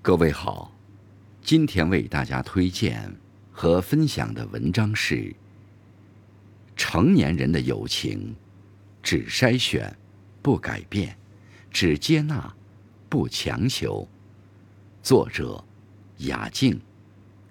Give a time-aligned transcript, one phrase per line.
[0.00, 0.72] 各位好，
[1.42, 3.14] 今天为大家推荐
[3.50, 5.16] 和分享的文章是
[6.76, 8.34] 《成年人的友情，
[9.02, 9.94] 只筛选，
[10.40, 11.10] 不改变；
[11.70, 12.54] 只接纳，
[13.08, 14.02] 不强求》。
[15.02, 15.62] 作者：
[16.18, 16.80] 雅静，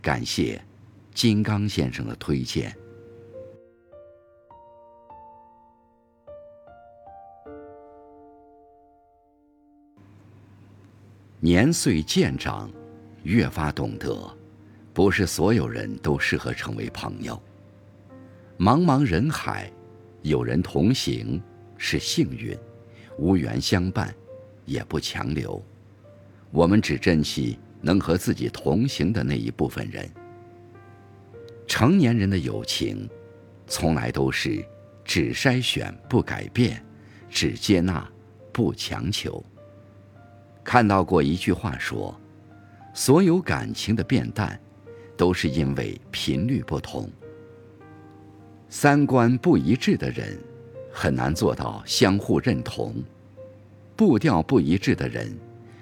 [0.00, 0.64] 感谢
[1.12, 2.74] 金刚先生的推荐。
[11.40, 12.70] 年岁渐长，
[13.22, 14.34] 越发懂得，
[14.94, 17.40] 不是所有人都适合成为朋友。
[18.58, 19.70] 茫茫人海，
[20.22, 21.40] 有人同行
[21.76, 22.56] 是幸运，
[23.18, 24.14] 无缘相伴
[24.64, 25.62] 也不强留。
[26.50, 30.08] 我们只珍惜能和自己同行的那一部分人。
[31.66, 33.06] 成年人的友情，
[33.66, 34.64] 从来都是
[35.04, 36.82] 只筛选不改变，
[37.28, 38.08] 只接纳
[38.52, 39.44] 不强求。
[40.66, 42.12] 看到过一句话说
[42.92, 44.60] ：“所有感情的变淡，
[45.16, 47.08] 都是因为频率不同。
[48.68, 50.36] 三观不一致的人，
[50.92, 52.92] 很难做到相互认同；
[53.94, 55.32] 步调不一致的人，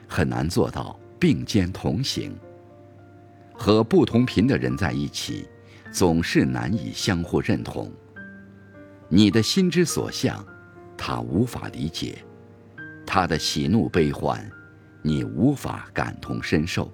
[0.06, 2.36] 很难做到并肩同行。
[3.54, 5.48] 和不同频的人在一起，
[5.90, 7.90] 总是难以相互认同。
[9.08, 10.44] 你的心之所向，
[10.94, 12.18] 他无法理解；
[13.06, 14.46] 他的喜怒悲欢。”
[15.06, 16.90] 你无法感同身受。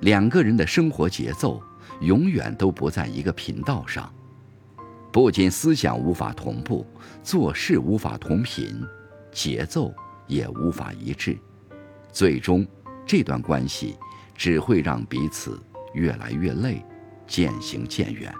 [0.00, 1.62] 两个人的生活节奏
[2.00, 4.12] 永远都不在一个频道上，
[5.12, 6.84] 不仅思想无法同步，
[7.22, 8.84] 做事无法同频，
[9.30, 9.94] 节奏
[10.26, 11.38] 也无法一致，
[12.10, 12.66] 最终
[13.06, 13.96] 这段关系
[14.34, 15.58] 只会让彼此
[15.94, 16.84] 越来越累，
[17.28, 18.34] 渐行渐远。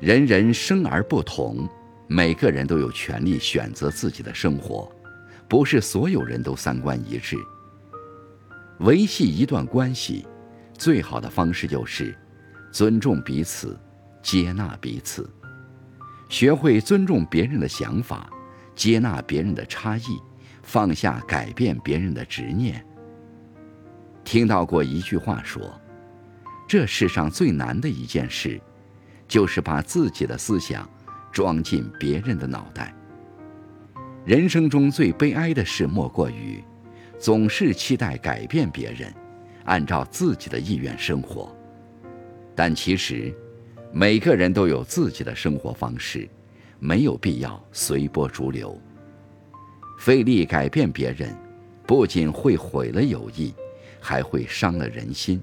[0.00, 1.66] 人人生而不同，
[2.06, 4.92] 每个人都有权利选择自己的生活。
[5.48, 7.36] 不是所有人都三观一致。
[8.80, 10.26] 维系一段关系，
[10.76, 12.16] 最好的方式就是
[12.72, 13.78] 尊重彼此，
[14.22, 15.30] 接纳彼此，
[16.28, 18.28] 学会尊重别人的想法，
[18.74, 20.20] 接纳别人的差异，
[20.62, 22.84] 放下改变别人的执念。
[24.24, 25.62] 听到过一句话说
[26.66, 28.60] ：“这世上最难的一件事，
[29.28, 30.88] 就是把自己的思想
[31.30, 32.92] 装进别人的脑袋。”
[34.24, 36.64] 人生中最悲哀的事，莫过于
[37.18, 39.12] 总是期待改变别人，
[39.64, 41.54] 按照自己的意愿生活。
[42.54, 43.34] 但其实，
[43.92, 46.26] 每个人都有自己的生活方式，
[46.78, 48.80] 没有必要随波逐流。
[49.98, 51.36] 费力改变别人，
[51.86, 53.54] 不仅会毁了友谊，
[54.00, 55.38] 还会伤了人心。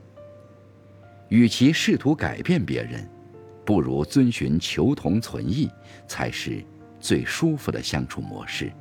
[1.29, 3.07] 与其试图改变别人，
[3.63, 5.69] 不如遵循求同存异，
[6.07, 6.63] 才是。
[7.01, 8.71] 最舒服的相处模式。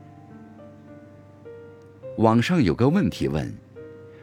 [2.18, 3.52] 网上有个问题问：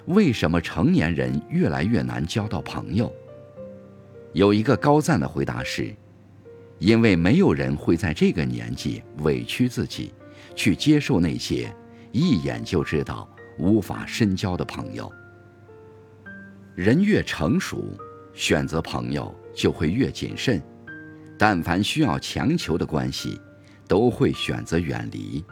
[0.05, 3.11] 为什么成年人越来越难交到朋友？
[4.33, 5.93] 有一个高赞的回答是：
[6.77, 10.13] 因为没有人会在这个年纪委屈自己，
[10.55, 11.73] 去接受那些
[12.11, 13.27] 一眼就知道
[13.57, 15.11] 无法深交的朋友。
[16.75, 17.83] 人越成熟，
[18.33, 20.61] 选择朋友就会越谨慎。
[21.39, 23.39] 但凡需要强求的关系。
[23.87, 25.43] 都会选择远离。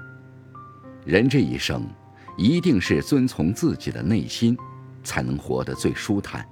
[1.06, 1.88] 人这一生，
[2.38, 4.58] 一定是遵从自己的内心，
[5.04, 6.48] 才能活得最舒坦。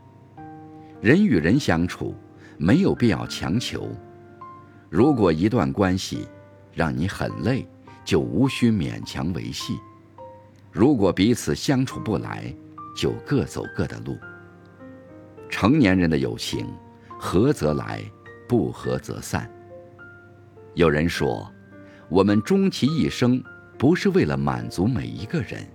[1.02, 2.16] 人与人相处，
[2.58, 3.90] 没有必要强求。
[4.90, 6.28] 如果一段关系
[6.72, 7.68] 让你很累，
[8.06, 9.78] 就无需勉强维系。
[10.72, 12.54] 如果彼此相处不来，
[12.96, 14.18] 就各走各的路。
[15.50, 16.68] 成年人的友情，
[17.20, 18.02] 合则来，
[18.48, 19.50] 不合则散。
[20.76, 21.53] 有人说。
[22.14, 23.44] 我们终其一生，
[23.76, 25.68] 不是为了满足每一个人，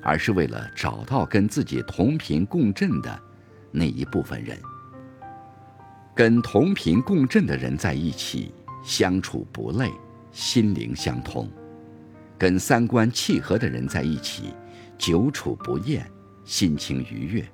[0.00, 3.20] 而是为了找到跟自己同频共振的
[3.72, 4.56] 那一部分人。
[6.14, 8.54] 跟同频共振的人在一起，
[8.84, 9.90] 相处不累，
[10.30, 11.48] 心灵相通；
[12.38, 14.54] 跟三观契合的人在一起，
[14.96, 16.08] 久处不厌，
[16.44, 17.44] 心情愉悦。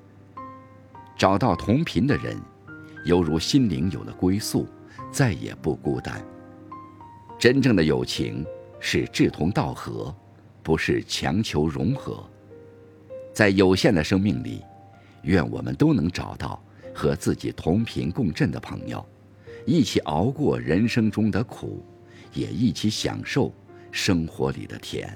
[1.17, 2.37] 找到同频的人，
[3.07, 4.69] 犹如心灵有了归宿，
[5.11, 6.23] 再也不孤单。
[7.39, 8.45] 真正的友情
[8.81, 10.13] 是志同道合，
[10.61, 12.29] 不是强求融合。
[13.33, 14.65] 在有限的生命里，
[15.23, 16.61] 愿我们都能找到
[16.93, 19.07] 和自己同频共振的朋友，
[19.65, 21.81] 一起熬过人生中的苦，
[22.35, 23.55] 也一起享受
[23.93, 25.09] 生活里的甜。